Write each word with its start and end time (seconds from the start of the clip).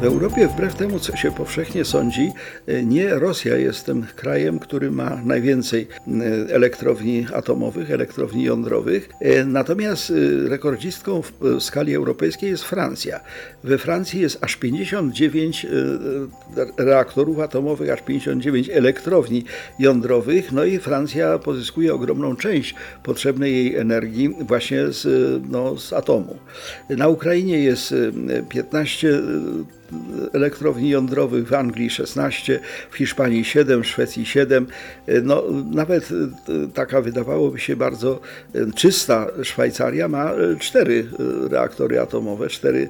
W 0.00 0.04
Europie, 0.04 0.48
wbrew 0.48 0.74
temu, 0.74 0.98
co 0.98 1.16
się 1.16 1.32
powszechnie 1.32 1.84
sądzi, 1.84 2.32
nie 2.84 3.08
Rosja 3.08 3.56
jest 3.56 3.86
tym 3.86 4.06
krajem, 4.16 4.58
który 4.58 4.90
ma 4.90 5.20
najwięcej 5.24 5.88
e, 6.08 6.54
elektrowni 6.54 7.26
atomowych, 7.34 7.90
elektrowni 7.90 8.44
jądrowych. 8.44 9.08
E, 9.20 9.44
Natomiast 9.44 10.10
e, 10.10 10.48
rekordzistką 10.48 11.22
w 11.22 11.32
skali 11.62 11.94
europejskiej 11.94 12.50
jest 12.50 12.64
Francja. 12.64 13.20
We 13.64 13.78
Francji 13.78 14.20
jest 14.20 14.44
aż 14.44 14.56
59 14.56 15.64
e, 15.64 15.68
reaktorów 16.84 17.38
atomowych, 17.38 17.90
aż 17.90 18.02
59 18.02 18.68
elektrowni 18.68 19.44
jądrowych. 19.78 20.52
No 20.52 20.64
i 20.64 20.78
Francja 20.78 21.38
pozyskuje 21.38 21.94
ogromną 21.94 22.36
część 22.36 22.74
potrzebnej 23.02 23.52
jej 23.52 23.76
energii 23.76 24.34
właśnie 24.40 24.92
z, 24.92 25.06
no, 25.50 25.78
z 25.78 25.92
atomu. 25.92 26.38
Na 26.90 27.08
Ukrainie 27.08 27.58
jest 27.58 27.92
e, 27.92 28.42
15 28.42 29.08
e, 29.08 29.20
elektrowni 30.32 30.90
jądrowych, 30.90 31.48
w 31.48 31.54
Anglii 31.54 31.90
16, 31.90 32.60
w 32.90 32.96
Hiszpanii 32.96 33.44
7, 33.44 33.82
w 33.82 33.86
Szwecji 33.86 34.26
7. 34.26 34.66
No, 35.22 35.44
nawet 35.70 36.08
e, 36.12 36.68
taka 36.74 37.00
wydawałoby 37.00 37.58
się 37.58 37.76
bardzo 37.76 38.20
e, 38.54 38.72
czysta 38.72 39.26
Szwajcaria 39.42 40.08
ma 40.08 40.32
4 40.58 41.06
reaktory 41.50 42.00
atomowe, 42.00 42.48
4 42.48 42.88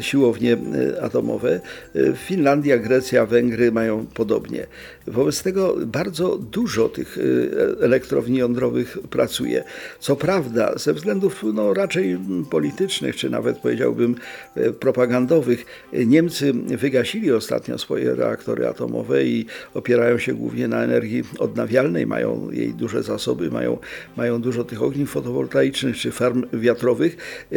siłownie 0.00 0.52
e, 0.52 1.02
atomowe. 1.02 1.60
E, 1.94 2.16
Finlandia, 2.16 2.78
Grecja, 2.78 3.26
Węgry 3.26 3.72
mają 3.72 4.06
podobnie. 4.14 4.66
Wobec 5.06 5.42
tego 5.42 5.76
bardzo 5.86 6.38
dużo 6.38 6.88
tych 6.88 7.18
e, 7.18 7.84
elektrowni 7.84 8.38
jądrowych 8.38 8.98
pracuje. 9.10 9.64
Co 10.00 10.16
prawda, 10.16 10.78
ze 10.78 10.94
względów 10.94 11.44
no, 11.54 11.74
raczej 11.74 12.18
politycznych, 12.50 13.16
czy 13.16 13.30
nawet 13.30 13.58
powiedziałbym 13.58 14.14
e, 14.54 14.70
propagandowych, 14.70 15.66
e, 15.91 15.91
Niemcy 15.92 16.52
wygasili 16.52 17.32
ostatnio 17.32 17.78
swoje 17.78 18.14
reaktory 18.14 18.68
atomowe 18.68 19.24
i 19.24 19.46
opierają 19.74 20.18
się 20.18 20.34
głównie 20.34 20.68
na 20.68 20.84
energii 20.84 21.22
odnawialnej, 21.38 22.06
mają 22.06 22.50
jej 22.50 22.74
duże 22.74 23.02
zasoby, 23.02 23.50
mają, 23.50 23.78
mają 24.16 24.40
dużo 24.40 24.64
tych 24.64 24.82
ogniw 24.82 25.10
fotowoltaicznych 25.10 25.96
czy 25.96 26.10
farm 26.10 26.44
wiatrowych. 26.52 27.16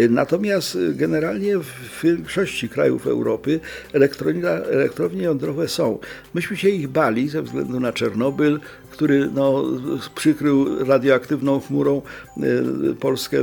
Natomiast 0.10 0.78
generalnie 0.94 1.58
w 1.58 2.02
większości 2.04 2.70
krajów 2.70 3.08
Europy 3.08 3.60
elektrownie 4.70 5.24
jądrowe 5.24 5.68
są. 5.68 6.00
Myśmy 6.34 6.58
się 6.58 6.70
ich 6.70 6.88
bali 6.88 7.30
ze 7.30 7.42
względu 7.42 7.80
na 7.80 7.94
Czernobyl, 7.94 8.60
który 8.96 9.30
no, 9.34 9.64
przykrył 10.16 10.86
radioaktywną 10.86 11.60
chmurą 11.60 12.02
e, 12.38 12.42
Polskę 12.94 13.38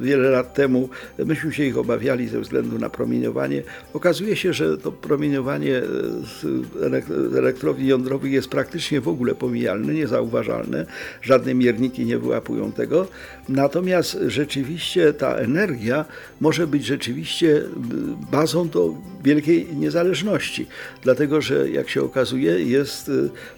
wiele 0.00 0.30
lat 0.30 0.54
temu. 0.54 0.88
Myśmy 1.18 1.52
się 1.52 1.64
ich 1.64 1.78
obawiali 1.78 2.28
ze 2.28 2.40
względu 2.40 2.78
na 2.78 2.90
promieniowanie. 2.90 3.62
Okazuje 3.92 4.36
się, 4.36 4.52
że 4.52 4.78
to 4.78 4.92
promieniowanie 4.92 5.82
z 6.22 6.44
elek- 6.80 7.38
elektrowni 7.38 7.86
jądrowych 7.86 8.32
jest 8.32 8.48
praktycznie 8.48 9.00
w 9.00 9.08
ogóle 9.08 9.34
pomijalne, 9.34 9.94
niezauważalne. 9.94 10.86
Żadne 11.22 11.54
mierniki 11.54 12.06
nie 12.06 12.18
wyłapują 12.18 12.72
tego. 12.72 13.06
Natomiast 13.48 14.18
rzeczywiście 14.26 15.12
ta 15.12 15.36
energia 15.36 16.04
może 16.40 16.66
być 16.66 16.84
rzeczywiście 16.84 17.62
bazą 18.32 18.68
do 18.68 18.94
wielkiej 19.24 19.68
niezależności. 19.76 20.66
Dlatego, 21.02 21.40
że 21.40 21.70
jak 21.70 21.88
się 21.88 22.02
okazuje, 22.02 22.60
jest 22.60 23.10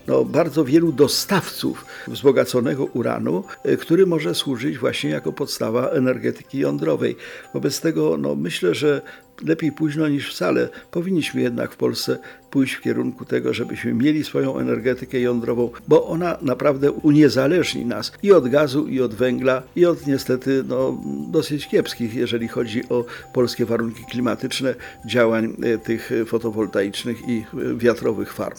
no, 0.06 0.24
bardzo 0.24 0.64
wielu 0.64 0.92
dostawców 1.26 1.86
wzbogaconego 2.08 2.84
uranu, 2.84 3.44
y, 3.68 3.76
który 3.76 4.06
może 4.06 4.34
służyć 4.34 4.78
właśnie 4.78 5.10
jako 5.10 5.32
podstawa 5.32 5.88
energetyki 5.88 6.58
jądrowej. 6.58 7.16
Wobec 7.54 7.80
tego 7.80 8.16
no, 8.18 8.34
myślę, 8.34 8.74
że 8.74 9.02
lepiej 9.44 9.72
późno 9.72 10.08
niż 10.08 10.34
wcale. 10.34 10.68
Powinniśmy 10.90 11.40
jednak 11.40 11.72
w 11.72 11.76
Polsce 11.76 12.18
pójść 12.50 12.74
w 12.74 12.80
kierunku 12.80 13.24
tego, 13.24 13.54
żebyśmy 13.54 13.94
mieli 13.94 14.24
swoją 14.24 14.58
energetykę 14.58 15.20
jądrową, 15.20 15.70
bo 15.88 16.06
ona 16.06 16.38
naprawdę 16.42 16.92
uniezależni 16.92 17.84
nas 17.84 18.12
i 18.22 18.32
od 18.32 18.48
gazu, 18.48 18.86
i 18.86 19.00
od 19.00 19.14
węgla, 19.14 19.62
i 19.76 19.86
od 19.86 20.06
niestety 20.06 20.64
no, 20.68 21.02
dosyć 21.30 21.68
kiepskich, 21.68 22.14
jeżeli 22.14 22.48
chodzi 22.48 22.88
o 22.88 23.04
polskie 23.34 23.66
warunki 23.66 24.04
klimatyczne, 24.10 24.74
działań 25.06 25.56
y, 25.64 25.78
tych 25.78 26.10
fotowoltaicznych 26.26 27.28
i 27.28 27.44
y, 27.58 27.76
wiatrowych 27.76 28.32
farm. 28.32 28.58